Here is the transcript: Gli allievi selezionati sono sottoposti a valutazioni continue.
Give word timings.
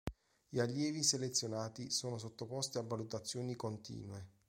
Gli 0.49 0.59
allievi 0.59 1.03
selezionati 1.03 1.91
sono 1.91 2.17
sottoposti 2.17 2.79
a 2.79 2.81
valutazioni 2.81 3.55
continue. 3.55 4.29